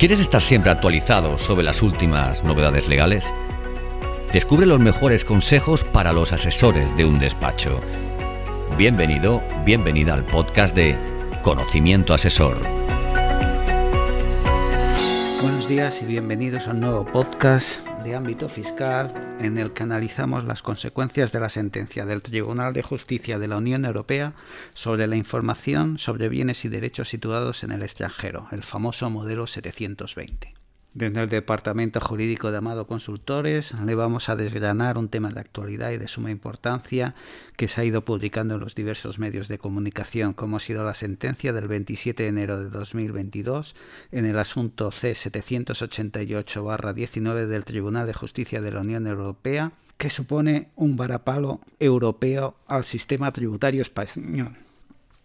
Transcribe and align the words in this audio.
¿Quieres 0.00 0.18
estar 0.18 0.40
siempre 0.40 0.70
actualizado 0.70 1.36
sobre 1.36 1.62
las 1.62 1.82
últimas 1.82 2.42
novedades 2.42 2.88
legales? 2.88 3.34
Descubre 4.32 4.64
los 4.64 4.80
mejores 4.80 5.26
consejos 5.26 5.84
para 5.84 6.14
los 6.14 6.32
asesores 6.32 6.96
de 6.96 7.04
un 7.04 7.18
despacho. 7.18 7.82
Bienvenido, 8.78 9.42
bienvenida 9.66 10.14
al 10.14 10.24
podcast 10.24 10.74
de 10.74 10.96
Conocimiento 11.42 12.14
Asesor. 12.14 12.56
Buenos 15.42 15.68
días 15.68 16.00
y 16.00 16.06
bienvenidos 16.06 16.66
a 16.66 16.70
un 16.70 16.80
nuevo 16.80 17.04
podcast 17.04 17.89
de 18.04 18.14
ámbito 18.14 18.48
fiscal 18.48 19.12
en 19.40 19.58
el 19.58 19.72
que 19.72 19.82
analizamos 19.82 20.44
las 20.44 20.62
consecuencias 20.62 21.32
de 21.32 21.40
la 21.40 21.48
sentencia 21.48 22.06
del 22.06 22.22
Tribunal 22.22 22.72
de 22.72 22.82
Justicia 22.82 23.38
de 23.38 23.48
la 23.48 23.56
Unión 23.56 23.84
Europea 23.84 24.32
sobre 24.74 25.06
la 25.06 25.16
información 25.16 25.98
sobre 25.98 26.28
bienes 26.28 26.64
y 26.64 26.68
derechos 26.68 27.08
situados 27.08 27.62
en 27.64 27.72
el 27.72 27.82
extranjero, 27.82 28.48
el 28.52 28.62
famoso 28.62 29.10
modelo 29.10 29.46
720. 29.46 30.59
Desde 30.92 31.22
el 31.22 31.28
Departamento 31.28 32.00
Jurídico 32.00 32.50
de 32.50 32.58
Amado 32.58 32.88
Consultores 32.88 33.72
le 33.86 33.94
vamos 33.94 34.28
a 34.28 34.34
desgranar 34.34 34.98
un 34.98 35.08
tema 35.08 35.30
de 35.30 35.38
actualidad 35.38 35.92
y 35.92 35.98
de 35.98 36.08
suma 36.08 36.32
importancia 36.32 37.14
que 37.56 37.68
se 37.68 37.80
ha 37.80 37.84
ido 37.84 38.04
publicando 38.04 38.54
en 38.54 38.60
los 38.60 38.74
diversos 38.74 39.20
medios 39.20 39.46
de 39.46 39.58
comunicación, 39.58 40.32
como 40.32 40.56
ha 40.56 40.60
sido 40.60 40.82
la 40.82 40.94
sentencia 40.94 41.52
del 41.52 41.68
27 41.68 42.24
de 42.24 42.28
enero 42.28 42.58
de 42.58 42.70
2022 42.70 43.76
en 44.10 44.26
el 44.26 44.36
asunto 44.36 44.90
C788-19 44.90 47.46
del 47.46 47.64
Tribunal 47.64 48.08
de 48.08 48.14
Justicia 48.14 48.60
de 48.60 48.72
la 48.72 48.80
Unión 48.80 49.06
Europea, 49.06 49.70
que 49.96 50.10
supone 50.10 50.70
un 50.74 50.96
varapalo 50.96 51.60
europeo 51.78 52.56
al 52.66 52.84
sistema 52.84 53.32
tributario 53.32 53.82
español. 53.82 54.56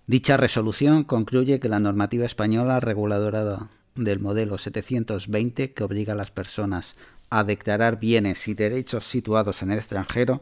Dicha 0.05 0.37
resolución 0.37 1.05
concluye 1.05 1.59
que 1.59 1.69
la 1.69 1.79
normativa 1.79 2.27
española 2.27 2.79
reguladora 2.79 3.71
del 3.95 4.19
modelo 4.19 4.57
720 4.57 5.71
que 5.71 5.83
obliga 5.83 6.13
a 6.13 6.17
las 6.17 6.31
personas 6.31 6.95
a 7.29 7.43
declarar 7.43 7.99
bienes 7.99 8.47
y 8.47 8.53
derechos 8.53 9.05
situados 9.05 9.61
en 9.63 9.71
el 9.71 9.77
extranjero 9.77 10.41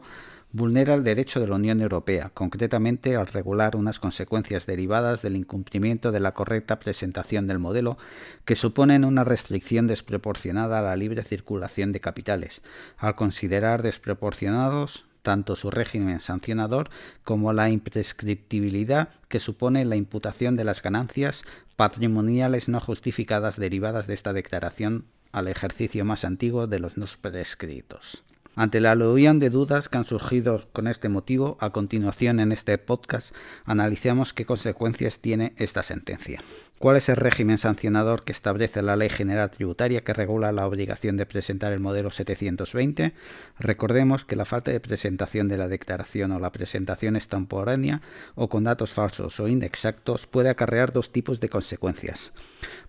vulnera 0.54 0.94
el 0.94 1.02
derecho 1.02 1.40
de 1.40 1.48
la 1.48 1.56
Unión 1.56 1.80
Europea, 1.80 2.30
concretamente 2.32 3.16
al 3.16 3.26
regular 3.26 3.74
unas 3.74 3.98
consecuencias 3.98 4.66
derivadas 4.66 5.20
del 5.22 5.34
incumplimiento 5.34 6.12
de 6.12 6.20
la 6.20 6.32
correcta 6.32 6.78
presentación 6.78 7.48
del 7.48 7.58
modelo 7.58 7.98
que 8.44 8.54
suponen 8.54 9.04
una 9.04 9.24
restricción 9.24 9.88
desproporcionada 9.88 10.78
a 10.78 10.82
la 10.82 10.96
libre 10.96 11.24
circulación 11.24 11.92
de 11.92 12.00
capitales, 12.00 12.60
al 12.98 13.16
considerar 13.16 13.82
desproporcionados 13.82 15.06
tanto 15.22 15.56
su 15.56 15.70
régimen 15.70 16.20
sancionador 16.20 16.90
como 17.24 17.52
la 17.52 17.70
imprescriptibilidad 17.70 19.08
que 19.28 19.40
supone 19.40 19.84
la 19.84 19.96
imputación 19.96 20.54
de 20.54 20.64
las 20.64 20.82
ganancias 20.82 21.42
patrimoniales 21.76 22.68
no 22.68 22.80
justificadas 22.80 23.56
derivadas 23.56 24.06
de 24.06 24.14
esta 24.14 24.32
declaración 24.32 25.06
al 25.32 25.48
ejercicio 25.48 26.04
más 26.04 26.24
antiguo 26.24 26.66
de 26.66 26.78
los 26.78 26.96
no 26.96 27.06
prescritos. 27.20 28.22
Ante 28.56 28.80
la 28.80 28.92
aluvión 28.92 29.40
de 29.40 29.50
dudas 29.50 29.88
que 29.88 29.98
han 29.98 30.04
surgido 30.04 30.68
con 30.72 30.86
este 30.86 31.08
motivo, 31.08 31.56
a 31.60 31.70
continuación 31.70 32.38
en 32.38 32.52
este 32.52 32.78
podcast 32.78 33.34
analizamos 33.64 34.32
qué 34.32 34.46
consecuencias 34.46 35.18
tiene 35.18 35.54
esta 35.56 35.82
sentencia. 35.82 36.40
¿Cuál 36.80 36.96
es 36.96 37.08
el 37.08 37.16
régimen 37.16 37.56
sancionador 37.56 38.24
que 38.24 38.32
establece 38.32 38.82
la 38.82 38.96
Ley 38.96 39.08
General 39.08 39.50
Tributaria 39.50 40.02
que 40.02 40.12
regula 40.12 40.52
la 40.52 40.66
obligación 40.66 41.16
de 41.16 41.24
presentar 41.24 41.72
el 41.72 41.80
modelo 41.80 42.10
720? 42.10 43.14
Recordemos 43.58 44.24
que 44.26 44.36
la 44.36 44.44
falta 44.44 44.70
de 44.70 44.80
presentación 44.80 45.48
de 45.48 45.56
la 45.56 45.68
declaración 45.68 46.32
o 46.32 46.40
la 46.40 46.52
presentación 46.52 47.16
extemporánea 47.16 48.02
o 48.34 48.50
con 48.50 48.64
datos 48.64 48.92
falsos 48.92 49.40
o 49.40 49.48
inexactos 49.48 50.26
puede 50.26 50.50
acarrear 50.50 50.92
dos 50.92 51.10
tipos 51.10 51.40
de 51.40 51.48
consecuencias. 51.48 52.32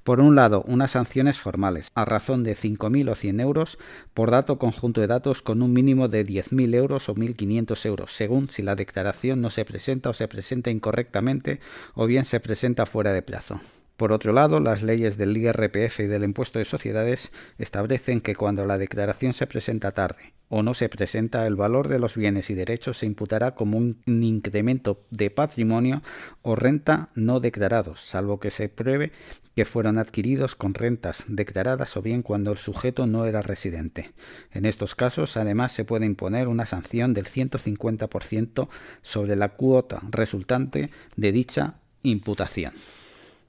Por 0.04 0.20
un 0.20 0.36
lado, 0.36 0.64
unas 0.68 0.92
sanciones 0.92 1.40
formales, 1.40 1.90
a 1.96 2.06
razón 2.06 2.44
de 2.44 2.58
5.000 2.58 3.12
o 3.12 3.16
100 3.16 3.40
euros 3.40 3.78
por 4.14 4.30
dato 4.30 4.58
conjunto 4.58 5.00
de 5.00 5.08
datos 5.08 5.42
con 5.42 5.62
un 5.62 5.72
mínimo 5.72 6.10
de 6.10 6.26
10.000 6.26 6.76
euros 6.76 7.08
o 7.08 7.16
1.500 7.16 7.86
euros, 7.86 8.12
según 8.12 8.50
si 8.50 8.62
la 8.62 8.76
declaración 8.76 9.42
no 9.42 9.50
se 9.50 9.64
presenta 9.64 10.10
o 10.10 10.14
se 10.14 10.28
presenta 10.28 10.70
incorrectamente 10.70 11.62
o 11.94 12.08
bien 12.08 12.26
se 12.26 12.42
presenta 12.42 12.86
fuera 12.86 13.14
de 13.14 13.22
plazo. 13.22 13.62
Por 13.98 14.12
otro 14.12 14.34
lado, 14.34 14.60
las 14.60 14.84
leyes 14.84 15.18
del 15.18 15.38
IRPF 15.38 16.02
y 16.02 16.08
del 16.08 16.26
impuesto 16.26 16.60
de 16.60 16.66
sociedades 16.66 17.32
establecen 17.58 18.20
que 18.20 18.36
cuando 18.36 18.66
la 18.66 18.78
declaración 18.78 19.34
se 19.34 19.48
presenta 19.48 19.94
tarde 19.94 20.34
o 20.50 20.64
no 20.64 20.74
se 20.74 20.90
presenta, 20.90 21.48
el 21.48 21.56
valor 21.56 21.88
de 21.88 22.00
los 22.00 22.16
bienes 22.16 22.50
y 22.50 22.54
derechos 22.54 23.00
se 23.00 23.06
imputará 23.06 23.56
como 23.56 23.78
un 23.78 23.98
incremento 24.06 25.04
de 25.10 25.32
patrimonio 25.32 26.04
o 26.44 26.56
renta 26.56 27.10
no 27.16 27.40
declarados, 27.40 28.02
salvo 28.02 28.40
que 28.40 28.52
se 28.52 28.70
pruebe 28.70 29.12
que 29.56 29.66
fueron 29.66 29.98
adquiridos 29.98 30.56
con 30.56 30.74
rentas 30.74 31.24
declaradas 31.28 31.96
o 31.98 32.02
bien 32.02 32.22
cuando 32.22 32.52
el 32.52 32.58
sujeto 32.58 33.08
no 33.08 33.26
era 33.26 33.42
residente. 33.42 34.12
En 34.52 34.66
estos 34.66 34.94
casos, 34.94 35.38
además, 35.38 35.72
se 35.72 35.86
puede 35.86 36.06
imponer 36.06 36.48
una 36.48 36.66
sanción 36.66 37.14
del 37.14 37.26
150% 37.26 38.68
sobre 39.02 39.36
la 39.36 39.50
cuota 39.50 40.02
resultante 40.12 40.90
de 41.16 41.32
dicha 41.32 41.76
imputación. 42.04 42.74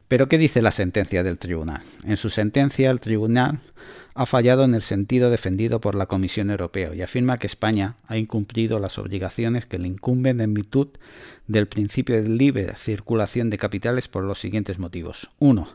Pero 0.09 0.29
¿qué 0.29 0.39
dice 0.39 0.63
la 0.63 0.71
sentencia 0.71 1.25
del 1.25 1.39
tribunal? 1.39 1.83
En 2.05 2.17
su 2.17 2.31
sentencia, 2.31 2.93
el 2.93 3.01
tribunal 3.01 3.61
ha 4.15 4.25
fallado 4.25 4.65
en 4.65 4.75
el 4.77 4.83
sentido 4.83 5.31
defendido 5.31 5.81
por 5.81 5.97
la 5.97 6.07
Comisión 6.07 6.51
Europea 6.51 6.95
y 6.95 7.03
afirma 7.03 7.39
que 7.39 7.49
España 7.49 7.97
ha 8.07 8.17
incumplido 8.17 8.79
las 8.79 8.99
obligaciones 8.99 9.67
que 9.67 9.81
le 9.81 9.89
incumben 9.89 10.41
en 10.41 10.55
virtud 10.55 10.89
del 11.49 11.67
principio 11.67 12.23
de 12.23 12.29
libre 12.29 12.73
circulación 12.77 13.51
de 13.51 13.59
capitales 13.59 14.07
por 14.07 14.23
los 14.23 14.39
siguientes 14.39 14.79
motivos. 14.79 15.31
1. 15.41 15.69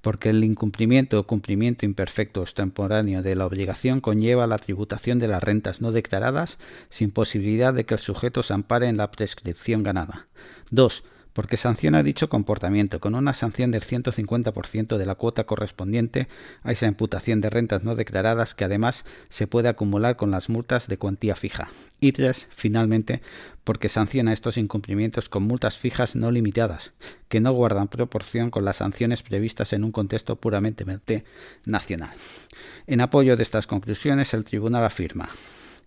Porque 0.00 0.30
el 0.30 0.44
incumplimiento 0.44 1.18
o 1.18 1.26
cumplimiento 1.26 1.84
imperfecto 1.84 2.40
o 2.40 2.44
extemporáneo 2.44 3.22
de 3.22 3.34
la 3.34 3.46
obligación 3.46 4.00
conlleva 4.00 4.46
la 4.46 4.58
tributación 4.58 5.18
de 5.18 5.26
las 5.26 5.42
rentas 5.42 5.80
no 5.80 5.90
declaradas 5.90 6.56
sin 6.88 7.10
posibilidad 7.10 7.74
de 7.74 7.84
que 7.84 7.94
el 7.94 8.00
sujeto 8.00 8.44
se 8.44 8.54
ampare 8.54 8.86
en 8.86 8.96
la 8.96 9.10
prescripción 9.10 9.82
ganada. 9.82 10.28
2 10.70 11.02
porque 11.32 11.56
sanciona 11.56 12.02
dicho 12.02 12.28
comportamiento 12.28 13.00
con 13.00 13.14
una 13.14 13.34
sanción 13.34 13.70
del 13.70 13.82
150% 13.82 14.96
de 14.96 15.06
la 15.06 15.14
cuota 15.14 15.44
correspondiente 15.44 16.28
a 16.62 16.72
esa 16.72 16.86
imputación 16.86 17.40
de 17.40 17.50
rentas 17.50 17.84
no 17.84 17.96
declaradas 17.96 18.54
que 18.54 18.64
además 18.64 19.04
se 19.28 19.46
puede 19.46 19.68
acumular 19.68 20.16
con 20.16 20.30
las 20.30 20.48
multas 20.48 20.88
de 20.88 20.98
cuantía 20.98 21.36
fija. 21.36 21.70
Y 22.00 22.12
tres, 22.12 22.48
finalmente, 22.50 23.22
porque 23.64 23.88
sanciona 23.88 24.32
estos 24.32 24.56
incumplimientos 24.56 25.28
con 25.28 25.44
multas 25.44 25.78
fijas 25.78 26.16
no 26.16 26.30
limitadas, 26.30 26.92
que 27.28 27.40
no 27.40 27.52
guardan 27.52 27.88
proporción 27.88 28.50
con 28.50 28.64
las 28.64 28.76
sanciones 28.76 29.22
previstas 29.22 29.72
en 29.72 29.84
un 29.84 29.92
contexto 29.92 30.36
puramente 30.36 30.84
nacional. 31.64 32.16
En 32.86 33.00
apoyo 33.00 33.36
de 33.36 33.42
estas 33.42 33.66
conclusiones, 33.66 34.34
el 34.34 34.44
tribunal 34.44 34.84
afirma 34.84 35.30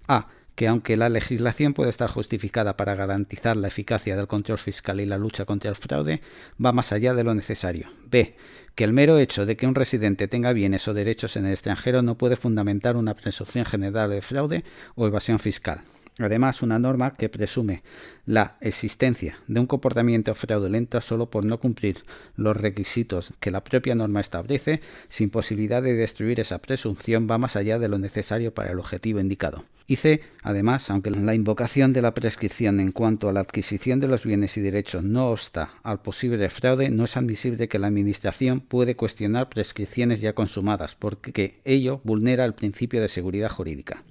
a 0.07 0.27
que 0.55 0.67
aunque 0.67 0.97
la 0.97 1.09
legislación 1.09 1.73
puede 1.73 1.89
estar 1.89 2.09
justificada 2.09 2.77
para 2.77 2.95
garantizar 2.95 3.57
la 3.57 3.67
eficacia 3.67 4.15
del 4.15 4.27
control 4.27 4.57
fiscal 4.57 4.99
y 5.01 5.05
la 5.05 5.17
lucha 5.17 5.45
contra 5.45 5.69
el 5.69 5.75
fraude, 5.75 6.21
va 6.63 6.71
más 6.71 6.91
allá 6.91 7.13
de 7.13 7.23
lo 7.23 7.35
necesario. 7.35 7.89
B. 8.09 8.35
Que 8.73 8.83
el 8.83 8.93
mero 8.93 9.19
hecho 9.19 9.45
de 9.45 9.55
que 9.55 9.67
un 9.67 9.75
residente 9.75 10.27
tenga 10.27 10.53
bienes 10.53 10.87
o 10.87 10.93
derechos 10.93 11.35
en 11.35 11.45
el 11.45 11.53
extranjero 11.53 12.01
no 12.01 12.17
puede 12.17 12.35
fundamentar 12.35 12.97
una 12.97 13.13
presunción 13.13 13.65
general 13.65 14.09
de 14.09 14.21
fraude 14.21 14.63
o 14.95 15.07
evasión 15.07 15.39
fiscal. 15.39 15.81
Además, 16.19 16.61
una 16.61 16.79
norma 16.79 17.11
que 17.11 17.27
presume 17.27 17.83
la 18.25 18.55
existencia 18.61 19.37
de 19.47 19.59
un 19.59 19.65
comportamiento 19.65 20.33
fraudulento 20.33 21.01
solo 21.01 21.29
por 21.29 21.43
no 21.43 21.59
cumplir 21.59 22.05
los 22.37 22.55
requisitos 22.55 23.33
que 23.41 23.51
la 23.51 23.65
propia 23.65 23.95
norma 23.95 24.21
establece, 24.21 24.79
sin 25.09 25.29
posibilidad 25.29 25.83
de 25.83 25.93
destruir 25.93 26.39
esa 26.39 26.59
presunción, 26.59 27.27
va 27.29 27.37
más 27.37 27.57
allá 27.57 27.79
de 27.79 27.89
lo 27.89 27.97
necesario 27.97 28.53
para 28.53 28.71
el 28.71 28.79
objetivo 28.79 29.19
indicado. 29.19 29.65
C, 29.87 30.21
además, 30.41 30.89
aunque 30.89 31.11
la 31.11 31.35
invocación 31.35 31.93
de 31.93 32.01
la 32.01 32.15
prescripción 32.15 32.79
en 32.79 32.91
cuanto 32.91 33.29
a 33.29 33.33
la 33.33 33.41
adquisición 33.41 33.99
de 33.99 34.07
los 34.07 34.25
bienes 34.25 34.57
y 34.57 34.61
derechos 34.61 35.03
no 35.03 35.29
obsta 35.29 35.75
al 35.83 36.01
posible 36.01 36.49
fraude, 36.49 36.89
no 36.89 37.03
es 37.03 37.15
admisible 37.17 37.67
que 37.67 37.77
la 37.77 37.85
Administración 37.85 38.61
puede 38.61 38.95
cuestionar 38.95 39.49
prescripciones 39.49 40.21
ya 40.21 40.33
consumadas, 40.33 40.95
porque 40.95 41.61
ello 41.65 42.01
vulnera 42.03 42.45
el 42.45 42.55
principio 42.55 42.99
de 42.99 43.09
seguridad 43.09 43.51
jurídica. 43.51 44.03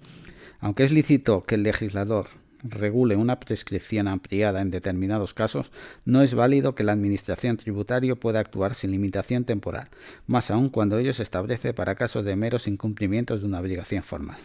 Aunque 0.61 0.85
es 0.85 0.93
lícito 0.93 1.43
que 1.43 1.57
el 1.57 1.65
legislador 1.65 2.29
regule 2.63 3.17
una 3.17 3.41
prescripción 3.41 4.07
ampliada 4.07 4.61
en 4.61 4.71
determinados 4.71 5.35
casos, 5.35 5.73
no 6.05 6.23
es 6.23 6.35
válido 6.35 6.77
que 6.77 6.85
la 6.85 6.93
Administración 6.93 7.57
tributaria 7.57 8.15
pueda 8.15 8.39
actuar 8.39 8.77
sin 8.77 8.93
limitación 8.93 9.45
temporal, 9.45 9.89
más 10.29 10.53
aún 10.53 10.71
cuando 10.71 10.99
ello 10.99 11.13
se 11.13 11.25
establece 11.25 11.75
para 11.75 11.97
casos 11.97 12.25
de 12.25 12.37
meros 12.37 12.69
incumplimientos 12.69 13.41
de 13.41 13.47
una 13.47 13.61
obligación 13.61 14.05
formal. 14.05 14.39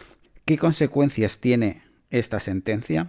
¿Qué 0.50 0.58
consecuencias 0.58 1.38
tiene 1.38 1.80
esta 2.10 2.40
sentencia? 2.40 3.08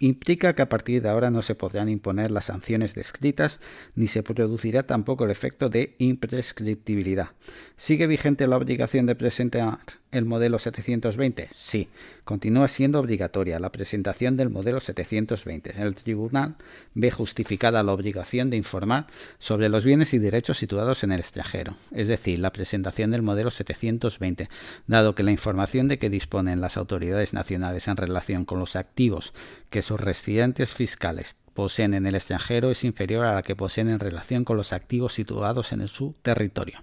implica 0.00 0.54
que 0.56 0.62
a 0.62 0.68
partir 0.68 1.00
de 1.00 1.08
ahora 1.08 1.30
no 1.30 1.40
se 1.40 1.54
podrán 1.54 1.88
imponer 1.88 2.32
las 2.32 2.46
sanciones 2.46 2.96
descritas 2.96 3.60
ni 3.94 4.08
se 4.08 4.24
producirá 4.24 4.82
tampoco 4.82 5.24
el 5.24 5.30
efecto 5.30 5.70
de 5.70 5.94
imprescriptibilidad. 5.98 7.30
Sigue 7.76 8.08
vigente 8.08 8.48
la 8.48 8.56
obligación 8.56 9.06
de 9.06 9.14
presentar 9.14 9.78
el 10.16 10.24
modelo 10.24 10.58
720? 10.58 11.48
Sí, 11.52 11.88
continúa 12.24 12.68
siendo 12.68 12.98
obligatoria 12.98 13.58
la 13.58 13.70
presentación 13.70 14.36
del 14.36 14.50
modelo 14.50 14.80
720. 14.80 15.74
El 15.80 15.94
tribunal 15.94 16.56
ve 16.94 17.10
justificada 17.10 17.82
la 17.82 17.92
obligación 17.92 18.50
de 18.50 18.56
informar 18.56 19.06
sobre 19.38 19.68
los 19.68 19.84
bienes 19.84 20.14
y 20.14 20.18
derechos 20.18 20.58
situados 20.58 21.04
en 21.04 21.12
el 21.12 21.20
extranjero, 21.20 21.76
es 21.92 22.08
decir, 22.08 22.38
la 22.38 22.52
presentación 22.52 23.10
del 23.10 23.22
modelo 23.22 23.50
720, 23.50 24.48
dado 24.86 25.14
que 25.14 25.22
la 25.22 25.32
información 25.32 25.88
de 25.88 25.98
que 25.98 26.10
disponen 26.10 26.60
las 26.60 26.76
autoridades 26.76 27.32
nacionales 27.32 27.88
en 27.88 27.96
relación 27.96 28.44
con 28.44 28.58
los 28.58 28.76
activos 28.76 29.32
que 29.70 29.82
sus 29.82 30.00
residentes 30.00 30.72
fiscales 30.72 31.36
poseen 31.56 31.94
en 31.94 32.06
el 32.06 32.14
extranjero 32.14 32.70
es 32.70 32.84
inferior 32.84 33.24
a 33.24 33.34
la 33.34 33.42
que 33.42 33.56
poseen 33.56 33.88
en 33.88 33.98
relación 33.98 34.44
con 34.44 34.56
los 34.56 34.72
activos 34.72 35.14
situados 35.14 35.72
en 35.72 35.88
su 35.88 36.14
territorio. 36.22 36.78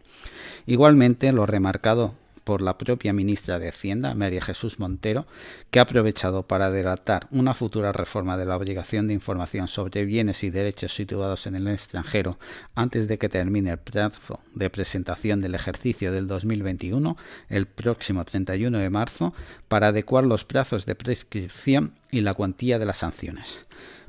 Igualmente, 0.65 1.31
lo 1.31 1.45
remarcado 1.45 2.15
por 2.43 2.61
la 2.61 2.77
propia 2.77 3.13
ministra 3.13 3.59
de 3.59 3.69
Hacienda, 3.69 4.15
María 4.15 4.41
Jesús 4.41 4.79
Montero, 4.79 5.25
que 5.71 5.79
ha 5.79 5.83
aprovechado 5.83 6.43
para 6.43 6.71
delatar 6.71 7.27
una 7.31 7.53
futura 7.53 7.91
reforma 7.91 8.37
de 8.37 8.45
la 8.45 8.57
obligación 8.57 9.07
de 9.07 9.13
información 9.13 9.67
sobre 9.67 10.05
bienes 10.05 10.43
y 10.43 10.49
derechos 10.49 10.93
situados 10.93 11.47
en 11.47 11.55
el 11.55 11.67
extranjero 11.67 12.37
antes 12.75 13.07
de 13.07 13.17
que 13.17 13.29
termine 13.29 13.71
el 13.71 13.77
plazo 13.77 14.39
de 14.53 14.69
presentación 14.69 15.41
del 15.41 15.55
ejercicio 15.55 16.11
del 16.11 16.27
2021, 16.27 17.17
el 17.49 17.65
próximo 17.65 18.25
31 18.25 18.77
de 18.77 18.89
marzo, 18.89 19.33
para 19.67 19.87
adecuar 19.87 20.25
los 20.25 20.45
plazos 20.45 20.85
de 20.85 20.95
prescripción 20.95 21.93
y 22.11 22.21
la 22.21 22.33
cuantía 22.33 22.79
de 22.79 22.85
las 22.85 22.97
sanciones. 22.97 23.65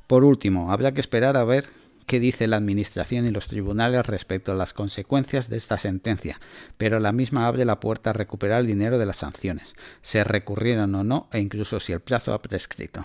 Por 0.06 0.24
último, 0.24 0.70
habrá 0.70 0.92
que 0.92 1.00
esperar 1.00 1.36
a 1.36 1.44
ver 1.44 1.66
dice 2.20 2.46
la 2.46 2.56
Administración 2.56 3.26
y 3.26 3.30
los 3.30 3.46
tribunales 3.46 4.06
respecto 4.06 4.52
a 4.52 4.56
las 4.56 4.72
consecuencias 4.72 5.48
de 5.48 5.56
esta 5.56 5.78
sentencia, 5.78 6.40
pero 6.76 7.00
la 7.00 7.12
misma 7.12 7.46
abre 7.46 7.64
la 7.64 7.80
puerta 7.80 8.10
a 8.10 8.14
recuperar 8.14 8.60
el 8.60 8.66
dinero 8.66 8.98
de 8.98 9.06
las 9.06 9.16
sanciones, 9.16 9.74
se 10.02 10.24
recurrieron 10.24 10.94
o 10.94 11.04
no, 11.04 11.28
e 11.32 11.40
incluso 11.40 11.80
si 11.80 11.92
el 11.92 12.00
plazo 12.00 12.34
ha 12.34 12.42
prescrito. 12.42 13.04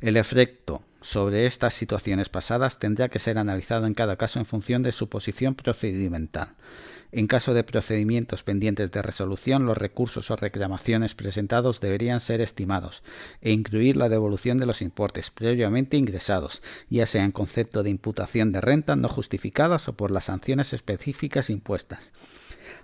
El 0.00 0.16
efecto 0.16 0.82
sobre 1.00 1.46
estas 1.46 1.74
situaciones 1.74 2.28
pasadas 2.28 2.78
tendrá 2.78 3.08
que 3.08 3.18
ser 3.18 3.38
analizado 3.38 3.86
en 3.86 3.94
cada 3.94 4.16
caso 4.16 4.38
en 4.38 4.46
función 4.46 4.82
de 4.82 4.92
su 4.92 5.08
posición 5.08 5.54
procedimental. 5.54 6.54
En 7.12 7.26
caso 7.26 7.54
de 7.54 7.64
procedimientos 7.64 8.42
pendientes 8.44 8.90
de 8.92 9.02
resolución, 9.02 9.66
los 9.66 9.76
recursos 9.76 10.30
o 10.30 10.36
reclamaciones 10.36 11.14
presentados 11.14 11.80
deberían 11.80 12.20
ser 12.20 12.40
estimados 12.40 13.02
e 13.40 13.50
incluir 13.50 13.96
la 13.96 14.08
devolución 14.08 14.58
de 14.58 14.66
los 14.66 14.80
importes 14.80 15.30
previamente 15.30 15.96
ingresados, 15.96 16.62
ya 16.88 17.06
sea 17.06 17.24
en 17.24 17.32
concepto 17.32 17.82
de 17.82 17.90
imputación 17.90 18.52
de 18.52 18.60
renta 18.60 18.94
no 18.94 19.08
justificadas 19.08 19.88
o 19.88 19.94
por 19.94 20.10
las 20.10 20.24
sanciones 20.24 20.72
específicas 20.72 21.50
impuestas. 21.50 22.12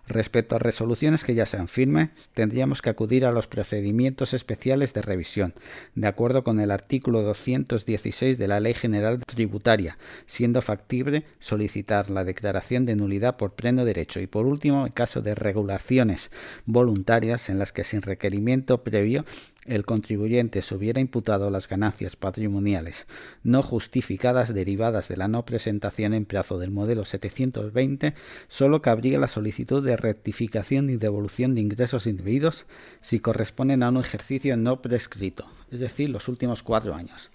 Respecto 0.09 0.55
a 0.55 0.61
resoluciones 0.61 1.25
que 1.25 1.35
ya 1.35 1.47
sean 1.47 1.67
firmes, 1.67 2.11
tendríamos 2.33 2.81
que 2.81 2.91
acudir 2.91 3.25
a 3.25 3.33
los 3.33 3.49
procedimientos 3.49 4.35
especiales 4.35 4.95
de 4.95 5.03
revisión, 5.03 5.53
de 5.97 6.07
acuerdo 6.07 6.45
con 6.45 6.61
el 6.61 6.71
artículo 6.71 7.23
216 7.23 8.39
de 8.39 8.49
la 8.49 8.61
Ley 8.61 8.75
General 8.75 9.19
Tributaria, 9.27 9.99
siendo 10.27 10.63
factible 10.63 11.25
solicitar 11.41 12.09
la 12.09 12.23
declaración 12.23 12.87
de 12.87 12.95
nulidad 12.95 13.37
por 13.37 13.55
pleno 13.55 13.85
derecho. 13.85 14.21
Y, 14.21 14.29
por 14.29 14.47
último, 14.47 14.87
en 14.87 14.93
caso 14.93 15.23
de 15.23 15.35
regulaciones 15.35 16.31
voluntarias 16.67 17.49
en 17.49 17.59
las 17.59 17.73
que 17.73 17.83
sin 17.83 18.03
requerimiento 18.03 18.85
previo 18.85 19.25
el 19.67 19.85
contribuyente 19.85 20.63
se 20.63 20.75
hubiera 20.75 21.01
imputado 21.01 21.51
las 21.51 21.69
ganancias 21.69 22.17
patrimoniales 22.17 23.07
no 23.43 23.63
justificadas 23.63 24.53
derivadas 24.53 25.09
de 25.09 25.17
la 25.17 25.29
no 25.29 25.45
presentación 25.45 26.15
en 26.15 26.25
plazo 26.25 26.59
del 26.59 26.71
modelo 26.71 27.05
720, 27.05 28.15
solo 28.49 28.83
cabría 28.83 29.19
la 29.19 29.29
solicitud 29.29 29.85
de 29.85 29.97
rectificación 29.97 30.91
y 30.91 30.97
devolución 30.97 31.55
de 31.55 31.61
ingresos 31.61 32.07
indebidos 32.07 32.67
si 33.01 33.21
corresponden 33.21 33.83
a 33.83 33.89
un 33.89 33.99
ejercicio 33.99 34.57
no 34.57 34.83
prescrito, 34.83 35.47
es 35.71 35.81
decir, 35.81 36.11
los 36.11 36.29
últimos 36.29 36.63
cuatro 36.63 36.95
años. 36.95 37.31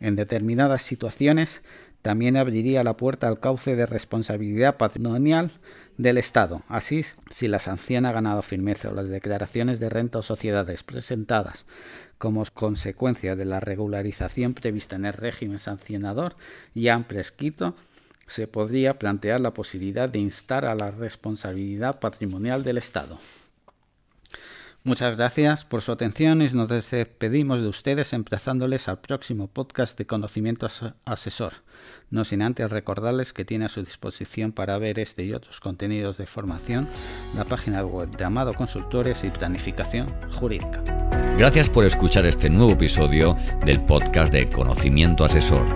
En 0.00 0.16
determinadas 0.16 0.82
situaciones, 0.82 1.62
también 2.06 2.36
abriría 2.36 2.84
la 2.84 2.96
puerta 2.96 3.26
al 3.26 3.40
cauce 3.40 3.74
de 3.74 3.84
responsabilidad 3.84 4.76
patrimonial 4.76 5.50
del 5.98 6.18
Estado. 6.18 6.62
Así, 6.68 7.04
si 7.30 7.48
la 7.48 7.58
sanción 7.58 8.06
ha 8.06 8.12
ganado 8.12 8.42
firmeza 8.42 8.90
o 8.90 8.94
las 8.94 9.08
declaraciones 9.08 9.80
de 9.80 9.88
renta 9.88 10.20
o 10.20 10.22
sociedades 10.22 10.84
presentadas 10.84 11.66
como 12.16 12.44
consecuencia 12.54 13.34
de 13.34 13.44
la 13.44 13.58
regularización 13.58 14.54
prevista 14.54 14.94
en 14.94 15.06
el 15.06 15.14
régimen 15.14 15.58
sancionador 15.58 16.36
ya 16.74 16.94
han 16.94 17.08
prescrito, 17.08 17.74
se 18.28 18.46
podría 18.46 19.00
plantear 19.00 19.40
la 19.40 19.52
posibilidad 19.52 20.08
de 20.08 20.20
instar 20.20 20.64
a 20.64 20.76
la 20.76 20.92
responsabilidad 20.92 21.98
patrimonial 21.98 22.62
del 22.62 22.78
Estado. 22.78 23.18
Muchas 24.86 25.16
gracias 25.16 25.64
por 25.64 25.82
su 25.82 25.90
atención 25.90 26.42
y 26.42 26.48
nos 26.50 26.68
despedimos 26.68 27.60
de 27.60 27.66
ustedes 27.66 28.12
emplazándoles 28.12 28.86
al 28.86 29.00
próximo 29.00 29.48
podcast 29.48 29.98
de 29.98 30.06
Conocimiento 30.06 30.68
Asesor. 31.04 31.54
No 32.08 32.24
sin 32.24 32.40
antes 32.40 32.70
recordarles 32.70 33.32
que 33.32 33.44
tiene 33.44 33.64
a 33.64 33.68
su 33.68 33.82
disposición 33.82 34.52
para 34.52 34.78
ver 34.78 35.00
este 35.00 35.24
y 35.24 35.32
otros 35.32 35.58
contenidos 35.58 36.18
de 36.18 36.28
formación 36.28 36.86
la 37.34 37.44
página 37.44 37.84
web 37.84 38.16
de 38.16 38.24
Amado 38.26 38.54
Consultores 38.54 39.24
y 39.24 39.30
Planificación 39.30 40.14
Jurídica. 40.30 40.80
Gracias 41.36 41.68
por 41.68 41.84
escuchar 41.84 42.24
este 42.24 42.48
nuevo 42.48 42.74
episodio 42.74 43.36
del 43.64 43.80
podcast 43.80 44.32
de 44.32 44.48
Conocimiento 44.48 45.24
Asesor. 45.24 45.66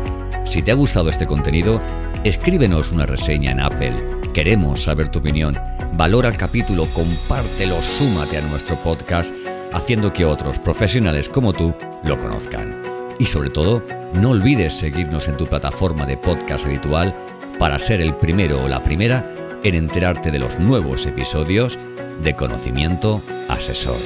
Si 0.44 0.62
te 0.62 0.70
ha 0.70 0.74
gustado 0.74 1.10
este 1.10 1.26
contenido, 1.26 1.80
escríbenos 2.22 2.92
una 2.92 3.06
reseña 3.06 3.50
en 3.50 3.58
Apple. 3.58 4.19
Queremos 4.32 4.84
saber 4.84 5.08
tu 5.08 5.18
opinión 5.18 5.58
valora 5.92 6.28
el 6.28 6.36
capítulo, 6.36 6.86
compártelo, 6.94 7.82
súmate 7.82 8.38
a 8.38 8.42
nuestro 8.42 8.76
podcast, 8.76 9.34
haciendo 9.72 10.12
que 10.12 10.24
otros 10.24 10.58
profesionales 10.58 11.28
como 11.28 11.52
tú 11.52 11.74
lo 12.04 12.18
conozcan. 12.18 12.80
Y 13.18 13.26
sobre 13.26 13.50
todo, 13.50 13.84
no 14.14 14.30
olvides 14.30 14.72
seguirnos 14.74 15.28
en 15.28 15.36
tu 15.36 15.46
plataforma 15.46 16.06
de 16.06 16.16
podcast 16.16 16.64
habitual 16.64 17.14
para 17.58 17.78
ser 17.78 18.00
el 18.00 18.14
primero 18.14 18.64
o 18.64 18.68
la 18.68 18.82
primera 18.82 19.28
en 19.62 19.74
enterarte 19.74 20.30
de 20.30 20.38
los 20.38 20.58
nuevos 20.58 21.06
episodios 21.06 21.78
de 22.22 22.34
Conocimiento 22.34 23.20
Asesor. 23.48 23.98